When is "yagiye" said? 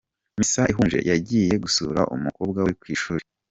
1.11-1.53